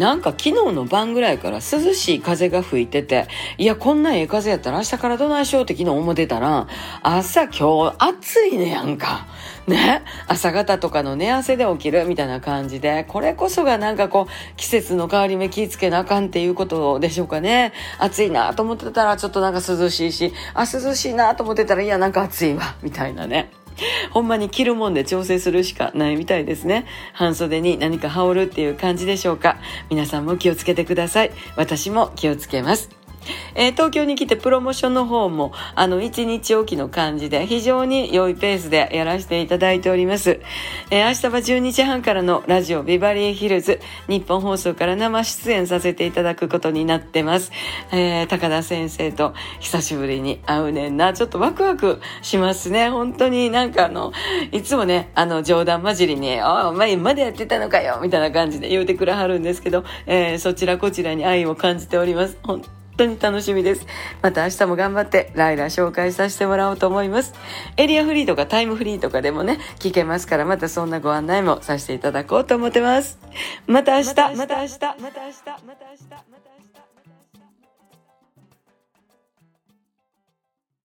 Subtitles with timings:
[0.00, 6.68] なんか昨日の晩ぐらいから涼しい風が吹いてて、いや、こんなええ風やったら明日からどないしようって昨日思ってたら、
[7.02, 9.26] 朝今日暑いねやんか。
[9.66, 10.02] ね？
[10.26, 17.74] 朝方とかの寝汗で起きるみたいな感じで、これこそがなんかこう、季節の変わり目気ぃつけなあかんっていうことでしょうかね。
[17.98, 23.50] 暑いなと思ってたらちょっとなんか涼しいし、あ、涼しいなと思ってたら、いや、なんか暑いわ、みたいなね。
[24.10, 26.86] ほんまに着るもんで調整するしかないみたいですね。
[27.12, 29.58] 半袖に何か羽織るっていう感じでしょうか。
[29.88, 31.30] 皆さんも気をつけてください。
[31.56, 32.99] 私も気をつけます。
[33.54, 40.40] えー、東京に来てプロモーションの方も、あの、1日おきの感じで、非常に良いペースでやらせていただいております。
[40.90, 47.52] えー、明日は12時半からのラジオビバリーヒルズ、日本放送から生出演させていただくことになってます。
[47.92, 51.12] えー、高田先生と久しぶりに会うねんな。
[51.12, 52.90] ちょっとワクワクしますね。
[52.90, 54.12] 本当になんかあの、
[54.52, 62.38] いつもね、あの、冗談交じりに、あ、お前までやってたのかよみたいな感じで言うてくれはるんですけど、え、そちらこちらに愛を感じております。
[63.00, 63.86] 当に楽しみです。
[64.20, 67.34] また明日も頑張ってライラ紹介させてもらおうと思います。
[67.76, 73.18] エリアフリーとかタイムフリーとかでもね、聞けますからまたそんなご案内もさせていただこうと思ってます。
[73.66, 76.99] また明日、また明日、また明日、また明日、また明日。